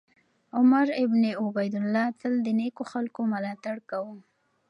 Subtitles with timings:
[0.57, 4.15] عمر بن عبیدالله تل د نېکو خلکو ملاتړ کاوه.